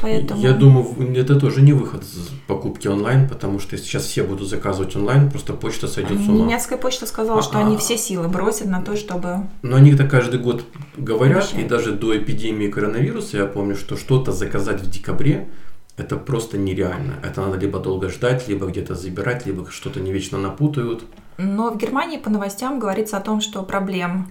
[0.00, 0.40] поэтому...
[0.40, 4.96] Я думаю, это тоже не выход с покупки онлайн, потому что сейчас все будут заказывать
[4.96, 6.46] онлайн, просто почта сойдет с ума.
[6.46, 9.46] Немецкая почта сказала, что А, они все силы бросят на то, чтобы...
[9.62, 10.64] Но они это каждый год
[10.96, 11.66] говорят, Обещают.
[11.66, 15.48] и даже до эпидемии коронавируса я помню, что что-то заказать в декабре
[15.96, 17.14] это просто нереально.
[17.22, 21.04] Это надо либо долго ждать, либо где-то забирать, либо что-то не вечно напутают.
[21.38, 24.28] Но в Германии по новостям говорится о том, что проблем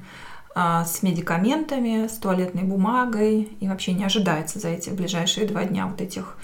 [0.56, 3.50] с медикаментами, с туалетной бумагой.
[3.60, 6.38] И вообще не ожидается за эти ближайшие два дня вот этих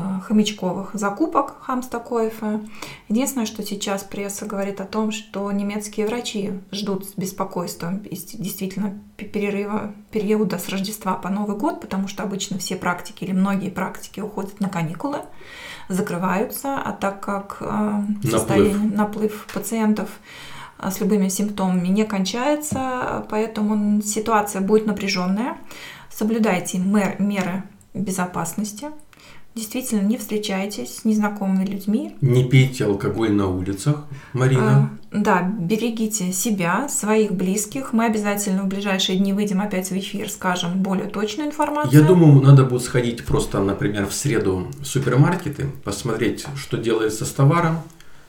[0.00, 2.60] а, хомячковых закупок Хамстакоефа.
[3.08, 9.26] Единственное, что сейчас пресса говорит о том, что немецкие врачи ждут с беспокойством действительно пе-
[9.26, 14.20] перерыва периода с Рождества по Новый год, потому что обычно все практики или многие практики
[14.20, 15.18] уходят на каникулы,
[15.88, 20.20] закрываются, а так как э, состояние, наплыв пациентов а,
[20.80, 25.56] с любыми симптомами не кончается, поэтому ситуация будет напряженная.
[26.10, 27.64] Соблюдайте мер- меры
[27.94, 28.88] безопасности.
[29.54, 32.14] Действительно, не встречайтесь с незнакомыми людьми.
[32.20, 34.90] Не пейте алкоголь на улицах, Марина.
[35.10, 37.92] А, да, берегите себя, своих близких.
[37.92, 42.00] Мы обязательно в ближайшие дни выйдем опять в эфир, скажем более точную информацию.
[42.00, 47.30] Я думаю, надо будет сходить просто, например, в среду в супермаркеты, посмотреть, что делается с
[47.30, 47.78] товаром,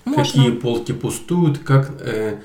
[0.06, 0.24] Можно.
[0.24, 2.40] какие полки пустуют, как, э,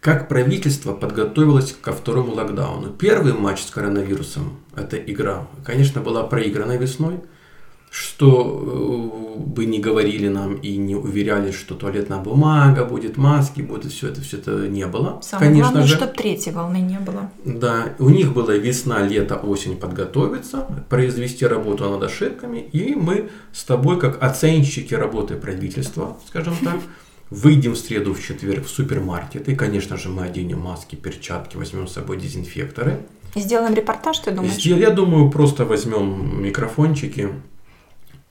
[0.00, 2.90] как правительство подготовилось ко второму локдауну.
[2.90, 7.20] Первый матч с коронавирусом, эта игра, конечно, была проиграна весной.
[7.94, 13.92] Что э, бы ни говорили нам и не уверяли, что туалетная бумага будет, маски будут,
[13.92, 15.20] все это, все это не было.
[15.22, 15.94] Самое конечно главное, же.
[15.94, 17.30] чтобы третьей волны не было.
[17.44, 23.62] Да, у них была весна, лето, осень подготовиться, произвести работу над ошибками, и мы с
[23.62, 26.80] тобой, как оценщики работы правительства, скажем так,
[27.30, 31.86] выйдем в среду, в четверг в супермаркет, и, конечно же, мы оденем маски, перчатки, возьмем
[31.86, 33.06] с собой дезинфекторы.
[33.36, 34.56] И сделаем репортаж, ты думаешь?
[34.56, 37.30] Я думаю, просто возьмем микрофончики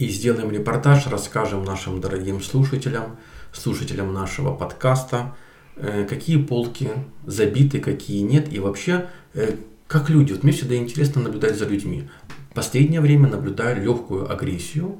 [0.04, 3.18] и сделаем репортаж, расскажем нашим дорогим слушателям,
[3.54, 5.36] слушателям нашего подкаста,
[5.76, 6.90] э, какие полки
[7.26, 9.56] забиты, какие нет, и вообще, э,
[9.88, 10.34] как люди.
[10.34, 12.10] Вот мне всегда интересно наблюдать за людьми.
[12.54, 15.00] Последнее время наблюдаю легкую агрессию,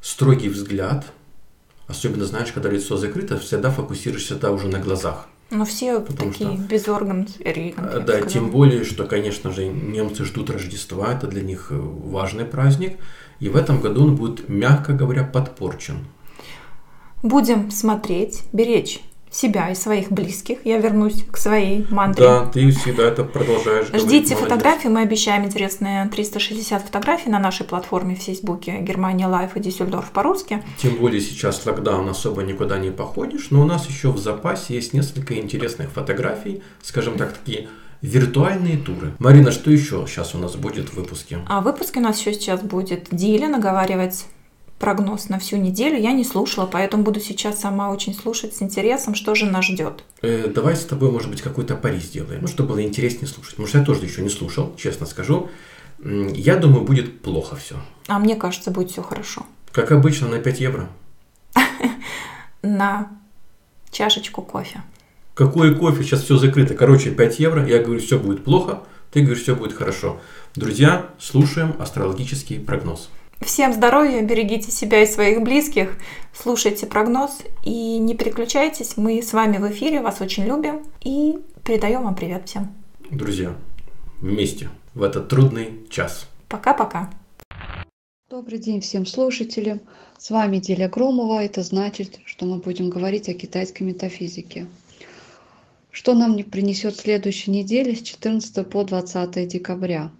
[0.00, 1.06] строгий взгляд,
[1.86, 5.28] особенно, знаешь, когда лицо закрыто, всегда фокусируешься да, уже на глазах.
[5.54, 7.28] Но все Потому такие что- без орган.
[7.76, 12.44] А, Да, тем более, что, конечно же, немцы ждут Рождества, это для них э, важный
[12.44, 12.98] праздник,
[13.38, 16.06] и в этом году он будет, мягко говоря, подпорчен.
[17.22, 19.00] Будем смотреть, беречь
[19.34, 20.58] себя и своих близких.
[20.64, 22.24] Я вернусь к своей мантре.
[22.24, 27.66] Да, ты всегда это продолжаешь Ждите говорить, фотографии, мы обещаем интересные 360 фотографий на нашей
[27.66, 30.62] платформе в Фейсбуке Германия Лайф и Дюссельдорф по-русски.
[30.78, 34.92] Тем более сейчас локдаун особо никуда не походишь, но у нас еще в запасе есть
[34.92, 37.68] несколько интересных фотографий, скажем так, такие
[38.02, 39.14] виртуальные туры.
[39.18, 41.38] Марина, что еще сейчас у нас будет в выпуске?
[41.48, 44.26] А в выпуске у нас еще сейчас будет Диля наговаривать
[44.84, 45.98] прогноз на всю неделю.
[45.98, 50.04] Я не слушала, поэтому буду сейчас сама очень слушать с интересом, что же нас ждет.
[50.20, 53.54] Э, давай с тобой, может быть, какой-то пари сделаем, ну, чтобы было интереснее слушать.
[53.66, 55.48] Что я тоже еще не слушал, честно скажу.
[56.04, 57.76] Я думаю, будет плохо все.
[58.08, 59.46] А мне кажется, будет все хорошо.
[59.72, 60.90] Как обычно, на 5 евро.
[62.62, 63.08] На
[63.90, 64.82] чашечку кофе.
[65.32, 66.02] Какой кофе?
[66.02, 66.74] Сейчас все закрыто.
[66.74, 67.66] Короче, 5 евро.
[67.66, 68.82] Я говорю, все будет плохо.
[69.12, 70.20] Ты говоришь, все будет хорошо.
[70.54, 73.08] Друзья, слушаем астрологический прогноз.
[73.44, 75.98] Всем здоровья, берегите себя и своих близких,
[76.32, 78.96] слушайте прогноз и не переключайтесь.
[78.96, 82.72] Мы с вами в эфире, вас очень любим и передаем вам привет всем.
[83.10, 83.54] Друзья,
[84.18, 86.26] вместе в этот трудный час.
[86.48, 87.12] Пока-пока.
[88.30, 89.82] Добрый день всем слушателям.
[90.16, 91.44] С вами Деля Громова.
[91.44, 94.66] Это значит, что мы будем говорить о китайской метафизике.
[95.90, 100.10] Что нам не принесет следующей неделе с 14 по 20 декабря?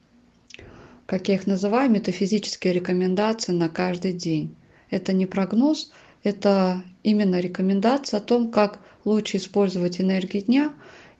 [1.06, 4.56] Как я их называю, метафизические рекомендации на каждый день.
[4.90, 10.72] Это не прогноз, это именно рекомендация о том, как лучше использовать энергии дня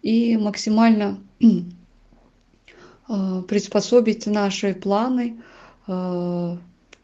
[0.03, 5.43] и максимально э, приспособить наши планы
[5.87, 6.57] э,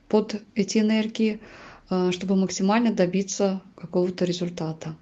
[0.08, 1.40] под эти энергии,
[1.90, 4.96] э, чтобы максимально добиться какого-то результата.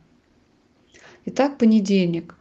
[1.26, 2.34] Итак, понедельник.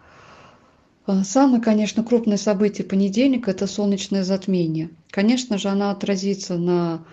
[1.08, 4.90] А, самое, конечно, крупное событие понедельника– это солнечное затмение.
[5.10, 7.06] Конечно же, оно отразится на,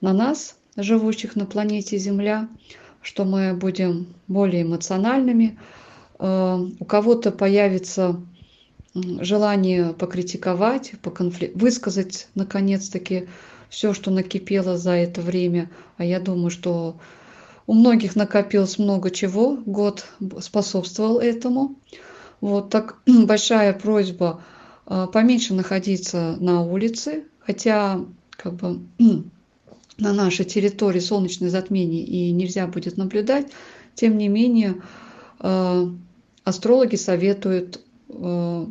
[0.00, 2.48] на нас, живущих на планете Земля,
[3.02, 5.60] что мы будем более эмоциональными.
[6.18, 8.20] А, у кого-то появится
[8.94, 11.52] желание покритиковать, поконфли...
[11.54, 13.28] высказать, наконец-таки,
[13.68, 15.70] все, что накипело за это время.
[15.98, 16.96] А я думаю, что
[17.68, 19.56] у многих накопилось много чего.
[19.64, 20.04] Год
[20.40, 21.76] способствовал этому.
[22.40, 24.42] Вот так большая просьба
[24.86, 28.80] а, поменьше находиться на улице, хотя как бы
[29.98, 33.48] на нашей территории солнечное затмение и нельзя будет наблюдать,
[33.94, 34.82] тем не менее
[35.38, 35.88] а,
[36.44, 38.68] астрологи советуют а,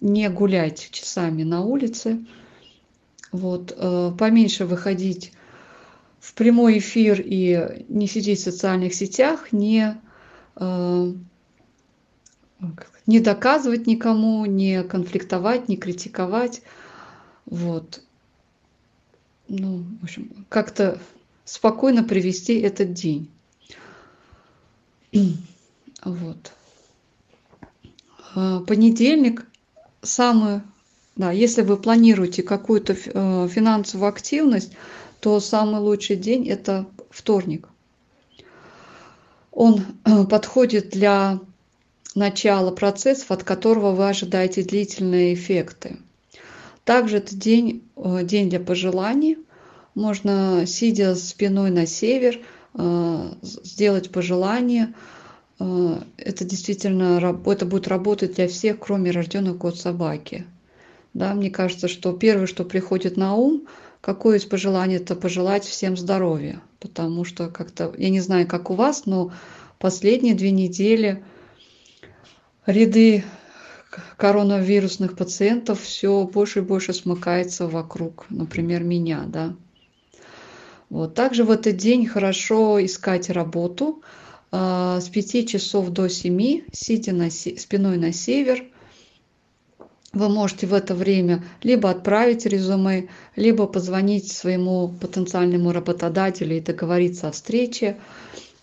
[0.00, 2.26] не гулять часами на улице,
[3.32, 3.76] вот,
[4.16, 5.32] поменьше выходить
[6.20, 9.98] в прямой эфир и не сидеть в социальных сетях, не
[13.06, 16.62] не доказывать никому, не конфликтовать, не критиковать.
[17.46, 18.02] Вот.
[19.48, 20.98] Ну, в общем, как-то
[21.44, 23.30] спокойно привести этот день.
[26.02, 26.52] Вот.
[28.34, 29.46] А, понедельник
[30.02, 30.62] самый,
[31.16, 34.72] да, если вы планируете какую-то э, финансовую активность,
[35.20, 37.68] то самый лучший день это вторник.
[39.50, 41.38] Он э, подходит для
[42.14, 45.98] начало процессов, от которого вы ожидаете длительные эффекты.
[46.84, 49.38] Также это день, э, день для пожеланий.
[49.94, 52.40] Можно, сидя спиной на север,
[52.74, 54.94] э, сделать пожелание.
[55.58, 60.46] Э, это действительно это будет работать для всех, кроме рожденных год собаки.
[61.14, 63.66] Да, мне кажется, что первое, что приходит на ум,
[64.00, 66.60] какое из пожеланий, это пожелать всем здоровья.
[66.80, 69.32] Потому что как-то, я не знаю, как у вас, но
[69.78, 71.24] последние две недели–
[72.66, 73.24] ряды
[74.16, 79.54] коронавирусных пациентов все больше и больше смыкается вокруг, например, меня, да.
[80.90, 81.14] Вот.
[81.14, 84.02] Также в этот день хорошо искать работу
[84.52, 88.64] э, с 5 часов до 7, сидя на, спиной на север.
[90.12, 97.28] Вы можете в это время либо отправить резюме, либо позвонить своему потенциальному работодателю и договориться
[97.28, 97.96] о встрече.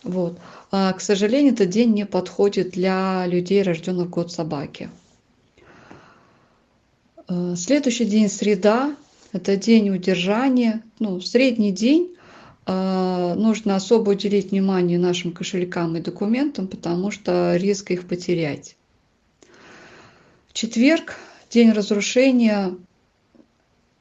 [0.03, 0.39] Вот.
[0.71, 4.89] А, к сожалению, этот день не подходит для людей, рожденных в год собаки.
[7.27, 8.95] А, следующий день среда–
[9.33, 12.15] это день удержания, ну, средний день.
[12.65, 18.77] А, нужно особо уделить внимание нашим кошелькам и документам, потому что риск их потерять.
[20.53, 21.15] Четверг,
[21.49, 22.75] день разрушения,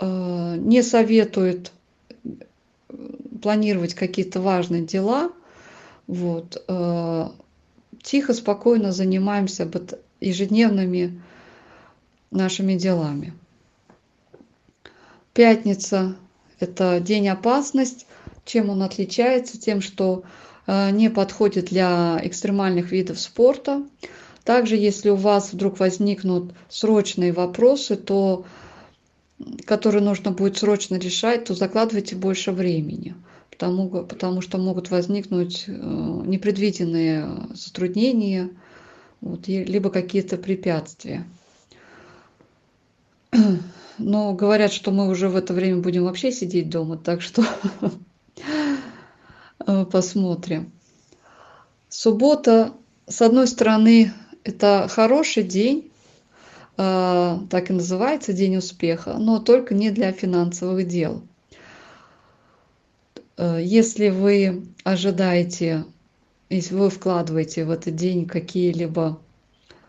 [0.01, 1.73] не советует
[3.43, 5.33] планировать какие-то важные дела–
[6.11, 6.61] вот.
[6.67, 7.29] Э,
[8.03, 9.71] тихо, спокойно занимаемся
[10.21, 11.23] ежедневными
[12.33, 13.33] нашими делами.
[15.33, 16.17] Пятница–
[16.59, 18.09] это день опасность.
[18.45, 19.61] Чем он отличается?
[19.61, 20.25] Тем, что
[20.67, 23.87] э, не подходит для экстремальных видов спорта.
[24.43, 28.45] Также, если у вас вдруг возникнут срочные вопросы, то,
[29.65, 33.15] которые нужно будет срочно решать, то закладывайте больше времени,
[33.61, 38.49] потому, потому что могут возникнуть э, непредвиденные затруднения,
[39.21, 41.27] вот, либо какие-то препятствия.
[43.99, 47.45] Но говорят, что мы уже в это время будем вообще сидеть дома, так что
[49.93, 50.73] посмотрим.
[51.91, 52.73] Суббота,
[53.07, 55.93] с одной стороны, это хороший день,
[56.79, 61.23] а, так и называется День успеха, но только не для финансовых дел.
[63.41, 65.87] Э, если вы ожидаете,
[66.51, 69.19] если вы вкладываете в этот день какие-либо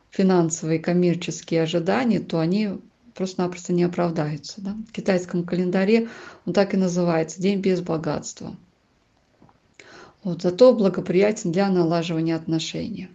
[0.09, 2.79] финансовые коммерческие ожидания, то они
[3.13, 4.61] просто-напросто не оправдаются.
[4.61, 4.77] Да?
[4.87, 6.07] В китайском календаре
[6.45, 8.55] он так и называется «День без богатства».
[10.23, 13.09] Вот, зато благоприятен для налаживания отношений.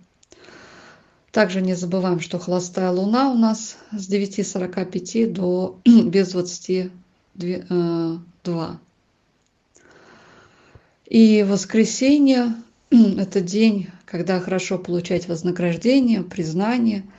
[1.30, 8.80] Также не забываем, что холостая луна у нас с 9.45 до без 22.
[11.08, 12.54] И воскресенье–
[12.90, 17.04] это день, когда хорошо получать вознаграждение, признание–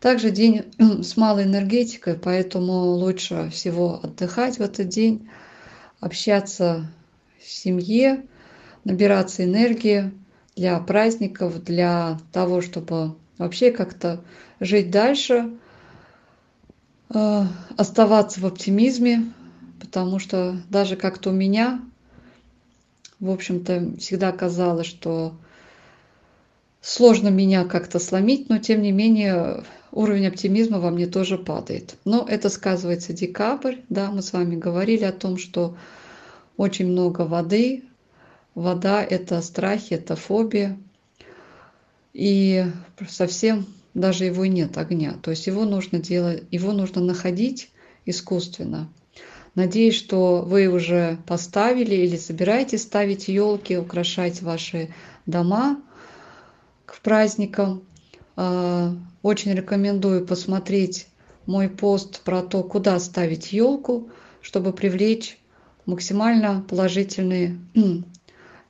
[0.00, 5.28] также день с малой энергетикой, поэтому лучше всего отдыхать в этот день,
[6.00, 6.90] общаться
[7.40, 8.24] в семье,
[8.84, 10.12] набираться энергии
[10.54, 14.22] для праздников, для того, чтобы вообще как-то
[14.60, 15.50] жить дальше,
[17.12, 17.42] э,
[17.76, 19.32] оставаться в оптимизме,
[19.80, 21.80] потому что даже как-то у меня,
[23.20, 25.34] в общем-то, всегда казалось, что
[26.80, 31.96] сложно меня как-то сломить, но тем не менее уровень оптимизма во мне тоже падает.
[32.04, 35.76] Но это сказывается декабрь, да, мы с вами говорили о том, что
[36.56, 37.84] очень много воды,
[38.54, 40.78] вода– это страхи, это фобия,
[42.12, 42.66] и
[43.08, 47.70] совсем даже его нет огня, то есть его нужно делать, его нужно находить
[48.04, 48.88] искусственно.
[49.56, 54.90] Надеюсь, что вы уже поставили или собираетесь ставить елки, украшать ваши
[55.24, 55.80] дома
[56.84, 57.82] к праздникам.
[58.36, 61.08] А, очень рекомендую посмотреть
[61.46, 64.10] мой пост про то, куда ставить елку,
[64.42, 65.38] чтобы привлечь
[65.86, 67.58] максимально положительные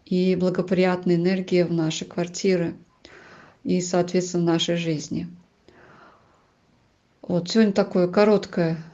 [0.04, 2.76] и благоприятные энергии в наши квартиры
[3.64, 5.26] и, соответственно, в нашей жизни.
[7.22, 8.84] Вот сегодня такое короткое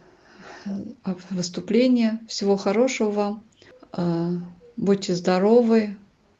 [1.31, 2.21] выступление.
[2.29, 3.45] Всего хорошего вам.
[3.93, 4.31] А,
[4.77, 5.97] будьте здоровы,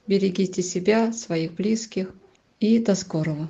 [0.07, 2.13] берегите себя, своих близких
[2.61, 3.49] и до скорого.